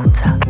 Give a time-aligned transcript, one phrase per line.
[0.00, 0.49] 감 사.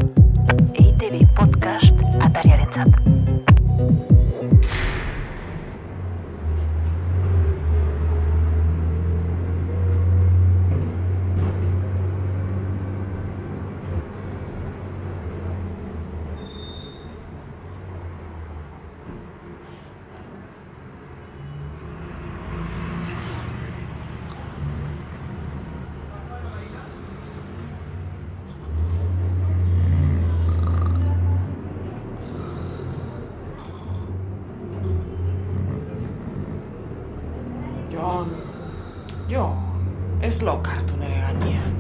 [40.41, 41.73] Ez lokartu nire gainean.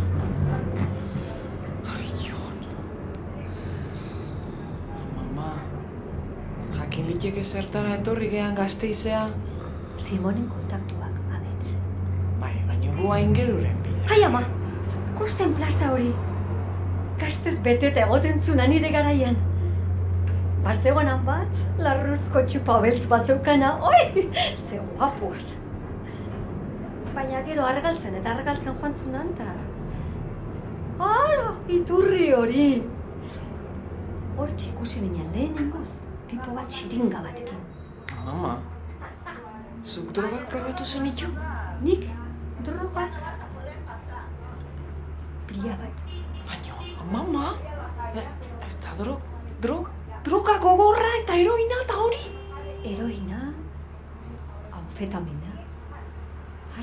[1.88, 2.56] Ai, Jon.
[5.16, 5.52] Mama,
[6.76, 9.22] jakin liteke zertara etorri gehan gazteizea?
[9.96, 11.72] Simonen kontaktuak, abets.
[12.40, 14.02] Bai, baina gu hain geruren bila.
[14.12, 14.42] Hai ama,
[15.18, 16.10] kosten plaza hori.
[17.20, 19.40] Gaztez beteta egoten zuna nire garaian.
[20.66, 25.48] Bazegoan bat, larruzko txupa beltz bat zeukana, oi, ze guapuaz.
[27.14, 29.46] Baina gero argaltzen eta argaltzen joan zunan, ta...
[31.00, 32.66] Ara, iturri hori!
[34.36, 35.90] Hor ikusi ninen lehenengoz,
[36.28, 37.60] tipo bat xiringa batekin.
[38.30, 38.52] Ama,
[39.84, 41.26] zuk drogak probatu zenitu?
[41.82, 42.06] Nik,
[42.64, 43.12] drogak,
[45.48, 45.96] pila bat.
[46.50, 46.74] Baina,
[47.12, 47.46] mama,
[48.66, 49.20] ez da drog,
[49.60, 49.90] drog,
[50.24, 52.24] droga gogorra eta heroina eta hori.
[52.84, 53.40] Heroina,
[54.72, 55.39] anfetamina,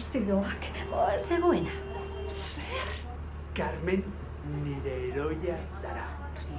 [0.08, 0.64] arziloak,
[0.94, 1.70] o, zegoena.
[2.30, 2.88] Zer?
[3.56, 4.04] Carmen,
[4.64, 6.06] nire eroia zara.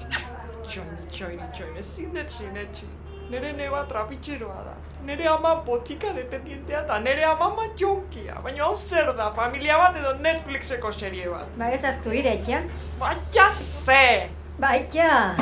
[0.01, 2.87] Itxoin, itxoin, itxoin, ezin dut sinetxi.
[3.31, 4.75] Nere neba trapitxeroa da.
[5.05, 8.37] Nere ama botika dependientea eta nere ama jonkia.
[8.45, 11.57] Baina hau zer da, familia bat edo Netflixeko serie bat.
[11.59, 12.63] Ba ez aztu iretia.
[13.01, 14.29] Baina ze!
[14.59, 15.35] Baita.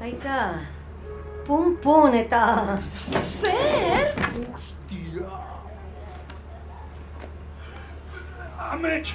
[0.00, 0.38] Baita.
[1.46, 2.44] Pun pun eta...
[3.04, 4.14] Zer?
[4.52, 5.43] Hostia.
[8.72, 9.14] Amets,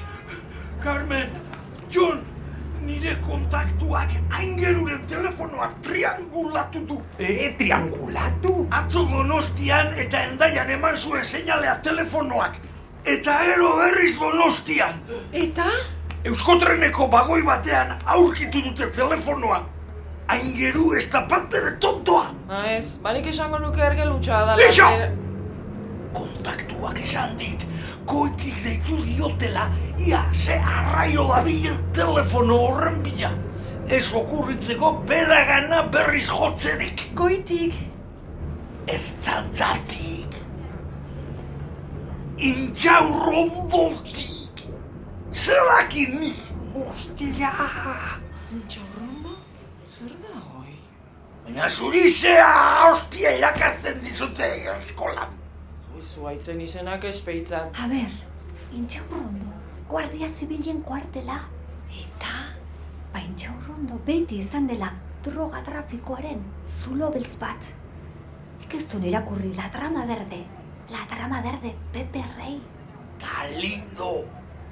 [0.83, 1.29] Carmen,
[1.89, 2.19] John,
[2.81, 7.01] nire kontaktuak aingeruren telefonoa triangulatu du.
[7.19, 8.67] E, triangulatu?
[8.71, 12.59] Atzo donostian eta endaian eman zuen seinalea telefonoak.
[13.05, 15.01] Eta ero berriz donostian.
[15.33, 15.65] Eta?
[16.25, 19.63] Euskotreneko bagoi batean aurkitu dute telefonoa.
[20.29, 22.27] Aingeru ez da parte de tontoa.
[22.49, 24.57] Ha ez, banik esango nuke ergelutxa da.
[24.59, 24.89] Lixo!
[26.13, 27.65] Kontaktuak esan dit,
[28.09, 29.69] koitik deitu diotela,
[30.01, 33.29] ia ze arraio dabilen telefono horren bila.
[33.89, 37.09] Ez okurritzeko beragana berriz jotzerik.
[37.17, 37.73] Goitik.
[38.89, 40.35] Ez txantzatik.
[42.37, 44.55] Intxaurrondotik.
[45.33, 46.39] Zerakin nik.
[46.73, 47.51] Hostia.
[48.53, 49.33] Intxaurrondo?
[49.97, 50.73] Zer da hoi?
[51.45, 52.49] Baina zurizea
[52.89, 55.38] hostia irakatzen dizute eskolan.
[55.99, 57.73] Izu haitzen izenak espeitzat.
[57.75, 58.11] A ber,
[58.77, 59.51] intxaurrondo,
[59.89, 61.41] guardia zibilen kuartela.
[61.91, 62.35] Eta?
[63.11, 64.93] Ba intxaurrondo beti izan dela
[65.25, 67.67] droga trafikoaren zulo beltz bat.
[68.63, 70.43] Ikestun irakurri la trama berde,
[70.93, 72.59] la trama berde Pepe Rey.
[73.19, 74.13] Galindo,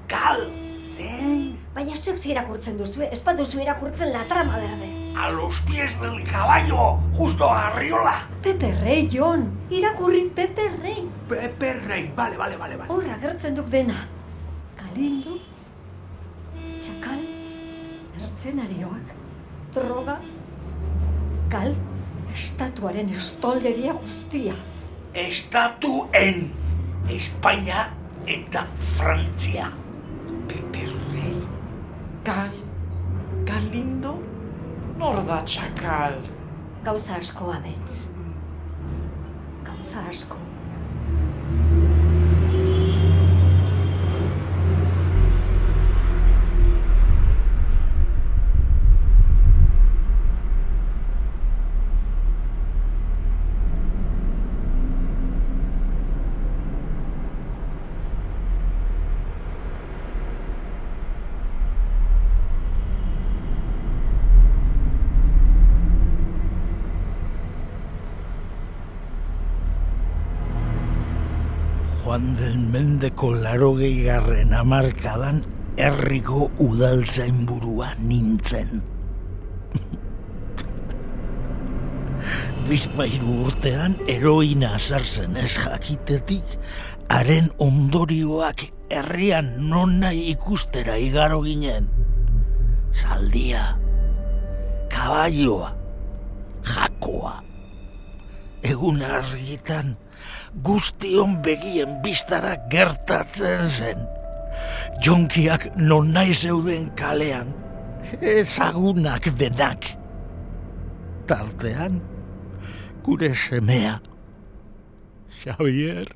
[0.07, 0.45] gal,
[0.95, 5.06] Zen, baina zuek ze irakurtzen duzue, ez duzu irakurtzen la trama berde.
[5.17, 8.27] A los pies del caballo, justo arriola.
[8.43, 11.09] Pepe Rey, Jon, irakurri Pepe Rey.
[11.27, 12.91] Pepe Rey, bale, bale, bale, bale.
[12.93, 13.95] Horra gertzen duk dena.
[14.77, 15.39] Galindo,
[16.81, 17.23] txakal,
[18.13, 19.15] mertzenarioak,
[19.73, 20.19] droga,
[21.49, 21.73] kal,
[22.33, 24.53] estatuaren estolderia guztia.
[25.17, 26.51] Estatuen
[27.09, 27.87] Espainia
[28.27, 28.67] eta
[28.97, 29.71] Frantzia.
[30.47, 31.35] Pepe Rey?
[32.23, 32.53] Gal?
[33.47, 34.26] Galindo?
[34.97, 36.15] Nor da txakal?
[36.85, 37.99] Gauza asko abetz.
[39.67, 40.39] Gauza asko.
[72.17, 75.43] Joan den mendeko larogei garren amarkadan
[75.77, 78.81] herriko udaltzain burua nintzen.
[82.65, 86.57] Bizpairu urtean heroina azartzen ez jakitetik,
[87.13, 91.85] haren ondorioak herrian non nahi ikustera igaro ginen.
[92.97, 93.75] Zaldia,
[94.89, 95.69] kaballoa,
[96.65, 97.46] jakoa.
[98.67, 99.95] Egun argitan,
[100.63, 104.03] guztion begien biztara gertatzen zen.
[105.03, 107.53] Jonkiak non nahi zeuden kalean,
[108.21, 109.91] ezagunak denak.
[111.27, 111.99] Tartean,
[113.05, 113.97] gure semea,
[115.37, 116.07] Xavier,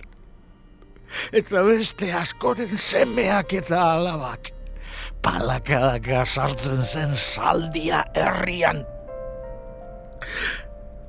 [1.35, 4.51] eta beste askoren semeak eta alabak,
[5.23, 8.83] palakadaka sartzen zen saldia herrian.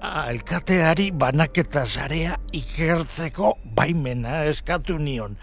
[0.02, 5.36] Alkateari banaketa zarea ikertzeko baimena eskatu nion.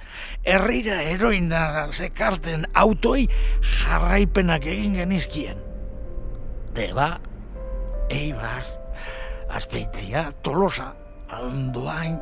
[0.44, 3.24] Herrira heroina zekarten autoi
[3.64, 5.64] jarraipenak egin genizkien.
[6.76, 7.08] Deba,
[8.12, 8.68] Eibar,
[9.48, 10.92] Azpeitia, Tolosa,
[11.32, 12.20] Andoain,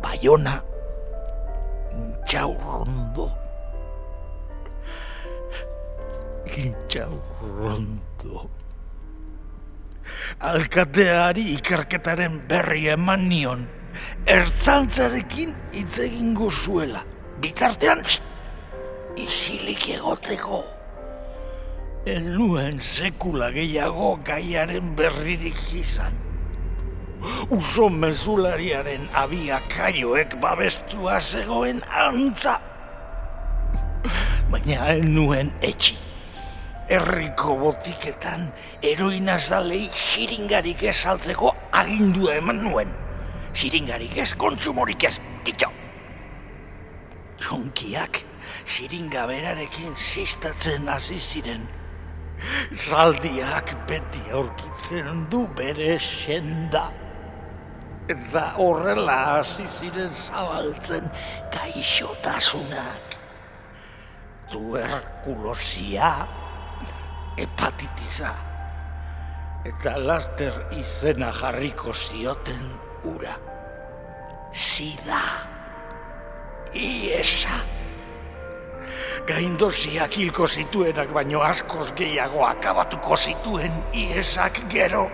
[0.00, 0.62] Bayona,
[1.92, 3.30] Intxaurrondo.
[6.56, 8.48] Intxaurrondo.
[10.40, 13.64] Alkateari ikerketaren berri eman nion.
[14.28, 17.00] Ertzantzarekin hitz egingo zuela.
[17.40, 18.02] Bitartean,
[19.16, 20.60] isilik egoteko.
[22.04, 26.12] Ez nuen sekula gehiago gaiaren berririk izan.
[27.50, 32.60] Uso mezulariaren abia kaioek babestua zegoen antza.
[34.52, 36.05] Baina ez nuen etxi.
[36.86, 38.52] Herriko botiketan
[38.86, 42.92] eroinazalei xiringarik ez saltzeko agindua eman nuen.
[43.56, 45.72] Xiringarik ez, kontsumorik ez, kitxo!
[47.42, 48.22] Jonkiak
[48.66, 51.66] xiringa berarekin sistatzen hasi ziren.
[52.70, 56.86] Zaldiak beti aurkitzen du bere senda.
[58.12, 61.10] Eta horrela hasi ziren zabaltzen
[61.50, 63.16] gaixotasunak.
[64.52, 66.12] Tuberkulosia,
[67.36, 68.32] hepatitiza,
[69.66, 72.70] eta laster izena jarriko zioten
[73.04, 73.36] ura.
[74.52, 75.20] Sida,
[76.74, 77.60] iesa.
[79.26, 85.08] Gaindosiak hilko zituenak baino askoz gehiago akabatuko zituen iesak gero.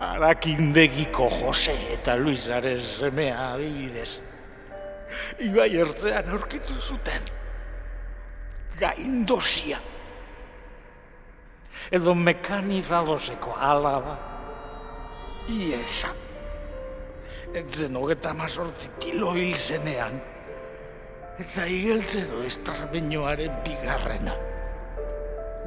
[0.00, 4.20] Arakindegiko Jose eta Luisaren semea adibidez.
[5.44, 7.39] Ibai ertzean aurkitu zuten.
[8.80, 9.78] Gaindosia.
[11.92, 14.16] Edo mekanizadoseko alaba.
[15.48, 16.12] Iesa.
[17.54, 20.20] Ez zen hogeta mazortzi kilo hil zenean.
[21.40, 24.36] Eta igeltzero estrabenoaren bigarrena.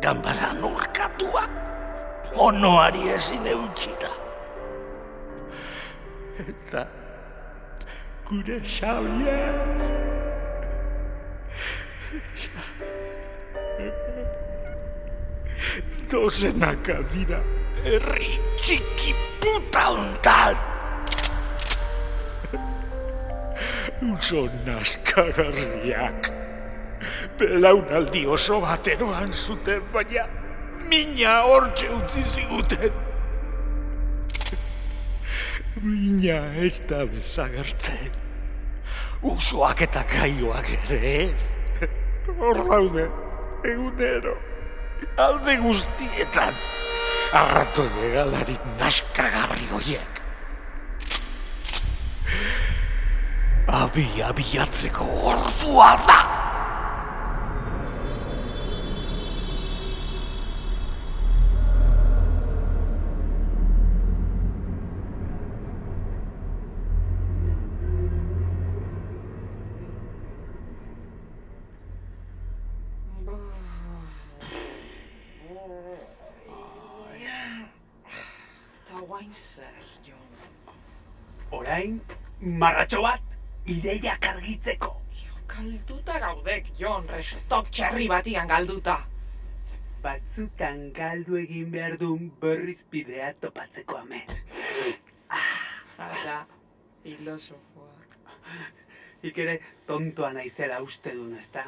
[0.02, 1.44] Gambaran urkatua.
[2.38, 4.10] Monoari ezin eutxita.
[6.48, 6.88] Eta
[8.30, 10.13] gure Xavier.
[16.12, 17.40] Dozenaka dira
[17.84, 20.58] herri txiki puta ontan.
[24.14, 26.30] Oso naskagarriak.
[27.40, 30.28] Belaunaldi oso bateroan zuten, baina
[30.90, 32.94] mina hortxe utzi ziguten.
[35.82, 38.14] Mina ez da desagertzen.
[39.34, 41.63] Usoak eta kaioak ere ez.
[42.28, 43.10] Hor daude,
[43.64, 44.38] egunero,
[45.18, 46.56] alde guztietan.
[47.34, 50.22] Arrato legalari naskagarri hoiek.
[53.68, 56.33] Abi abiatzeko ordua da!
[79.24, 80.76] Guain zer, Jon.
[81.56, 82.02] Orain,
[82.42, 83.36] marratxo bat,
[83.72, 84.90] ideiak argitzeko.
[85.48, 88.98] Galduta gaudek, Jon, restok txerri batian galduta.
[90.04, 94.36] Batzutan galdu egin behar duen berriz bidea topatzeko amet.
[96.10, 96.42] Ara,
[97.06, 97.96] filosofoa.
[99.24, 99.56] Ik ere
[99.88, 101.64] tontoa naizela uste duen, ezta?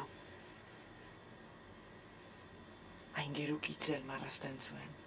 [3.16, 5.05] Aingeruk itzel marrasten zuen.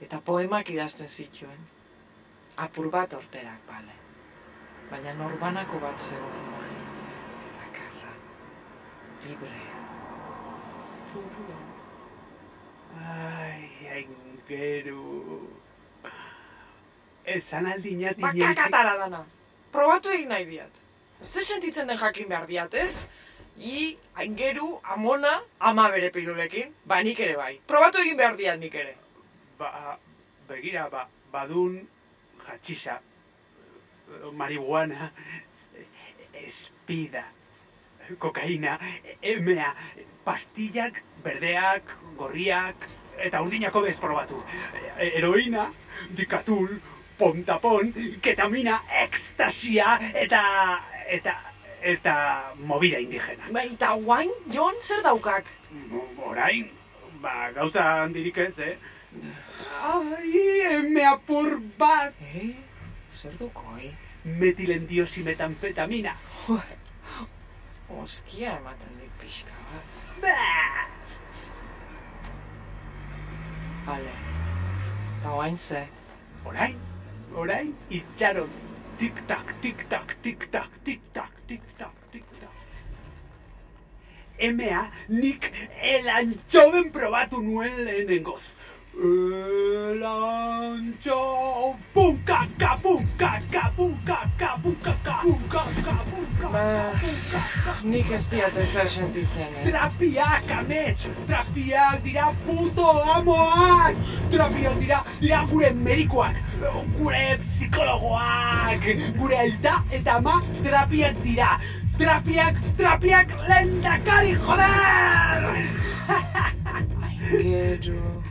[0.00, 1.64] Eta poemak idazten zituen.
[2.58, 3.94] Apur bat orterak, bale.
[4.90, 6.76] Baina norbanako bat zegoen oan.
[7.58, 8.12] Bakarra.
[9.24, 9.82] Librea.
[11.12, 11.58] Purua.
[12.98, 15.40] Ai, aingeru.
[17.28, 19.24] Esan aldinat Bakakatara dana.
[19.72, 20.84] Probatu egin nahi diat.
[21.22, 23.06] Ze sentitzen den jakin behar diat, ez?
[23.58, 26.72] I, aingeru, amona, ama bere pilulekin.
[26.86, 27.58] Ba, nik ere bai.
[27.66, 28.94] Probatu egin behar diat nik ere.
[29.58, 29.98] Ba,
[30.48, 31.80] begira, ba, badun
[32.46, 33.00] jatxisa,
[34.32, 35.10] marihuana,
[36.32, 37.24] espida,
[38.18, 38.78] kokaina,
[39.22, 39.72] emea,
[40.24, 42.86] pastillak, berdeak, gorriak,
[43.18, 44.38] eta urdinako bez probatu.
[44.96, 45.66] E- Heroina,
[46.16, 46.78] dikatul,
[47.18, 47.90] pontapon,
[48.22, 50.42] ketamina, ekstasia, eta,
[51.10, 51.34] eta,
[51.82, 52.14] eta
[52.62, 53.50] movida indigena.
[53.50, 55.50] Ba, eta guain, Jon, zer daukak?
[56.30, 56.70] Orain,
[57.20, 58.76] ba, gauza handirik ez, eh?
[59.82, 60.40] Ai,
[60.74, 62.12] eme apur bat.
[62.34, 62.54] Eh?
[63.16, 63.94] Zer duko, eh?
[64.24, 66.14] Metilendiosi metanfetamina.
[67.88, 70.08] Oskia ematen dit pixka bat.
[70.22, 70.84] Bah!
[73.86, 74.16] Bale.
[75.22, 75.86] Ta oain ze.
[76.44, 76.76] Orain,
[77.34, 78.50] orain, itxaron.
[78.98, 82.54] Tik-tak, tik-tak, tik-tak, tik-tak, tik-tak, tik-tak.
[84.38, 85.48] Emea, nik
[85.82, 88.52] elantxoben probatu nuen lehenengoz.
[89.98, 91.18] Elantxo,
[91.94, 97.72] punkaka, punkaka, punkaka, punkaka, punkaka, punkaka, Ba, punkaka.
[97.84, 99.70] nik ez diat ezer sentitzen, eh?
[99.70, 101.06] Trapiak, amets!
[101.28, 103.94] Trapiak dira puto amoak!
[104.32, 106.34] Trapiak dira, dira gure medikoak,
[106.98, 108.82] gure psikologoak,
[109.18, 111.60] gure aita eta ama trapiak dira.
[111.98, 115.42] Trapiak, trapiak lendakari, joder!
[117.28, 118.22] Gero,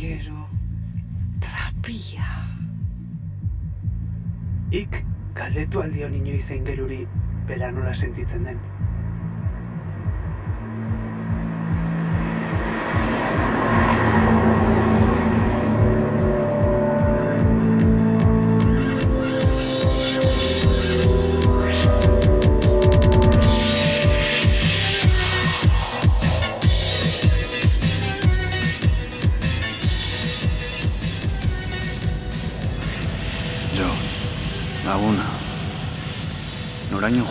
[0.00, 0.48] hain gero,
[1.40, 2.28] trapia.
[4.70, 5.04] Ik
[5.34, 7.06] galdetu aldio nino izen geruri
[7.46, 8.69] bera nola sentitzen den.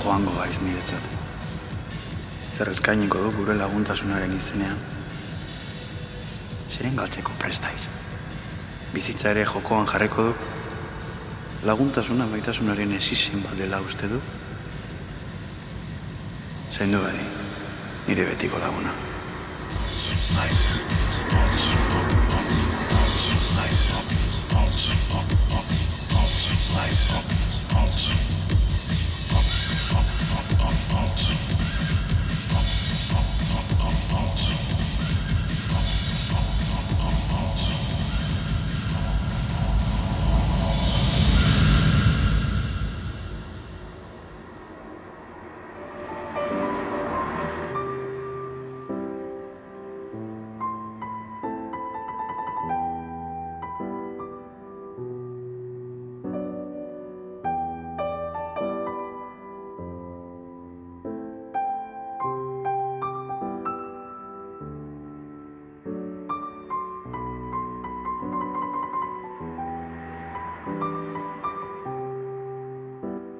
[0.10, 1.04] Joango gaiz niretzat.
[2.56, 4.80] Zer eskainiko du gure laguntasunaren izenean.
[6.74, 7.84] Zeren galtzeko prestaiz.
[8.96, 10.34] Bizitza ere jokoan jarreko du.
[11.70, 14.18] Laguntasuna baitasunaren esizen bat dela uste du.
[16.74, 17.30] Zain du badi,
[18.08, 18.98] nire betiko laguna.
[31.20, 31.59] Thank you.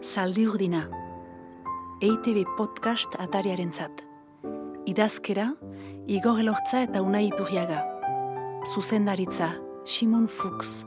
[0.10, 0.88] Zaldi urdina.
[2.02, 4.00] EITB podcast atariarentzat.
[4.90, 5.52] Idazkera,
[6.10, 7.84] Igor Elortza eta Unai Iturriaga.
[8.74, 9.52] Zuzendaritza,
[9.86, 10.84] Simon Fuchs.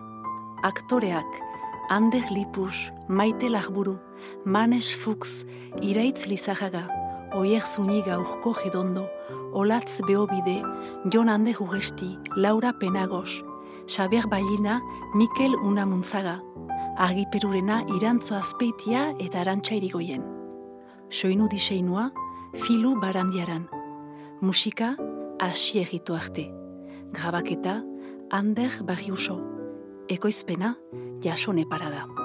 [0.66, 1.38] Aktoreak,
[1.88, 3.94] Ander Lipus, Maite Lagburu,
[4.44, 5.44] Manes Fuchs,
[5.80, 6.88] Iraitz Lizajaga,
[7.34, 9.06] Oier Zuniga Urko Gedondo,
[9.52, 10.64] Olatz Beobide,
[11.04, 13.44] Jon Ander Ugesti, Laura Penagos,
[13.86, 14.82] Xaber Bailina,
[15.14, 16.42] Mikel Unamuntzaga,
[16.96, 20.24] argiperurena irantzo azpeitia eta arantxa irigoien.
[21.10, 22.10] Soinu diseinua,
[22.54, 23.68] filu barandiaran.
[24.40, 24.96] Musika,
[25.40, 26.50] hasi egito arte.
[27.12, 27.82] Grabaketa,
[28.30, 29.40] Ander Barriuso.
[30.08, 30.76] Ekoizpena,
[31.22, 32.21] jasone parada.